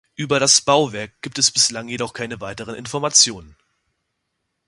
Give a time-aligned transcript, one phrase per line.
[0.15, 3.55] Über das Bauwerk gibt es bislang jedoch keine weiteren Informationen.